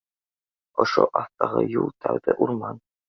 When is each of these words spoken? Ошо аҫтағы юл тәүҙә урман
Ошо 0.85 1.05
аҫтағы 1.21 1.61
юл 1.75 1.93
тәүҙә 2.07 2.37
урман 2.47 2.83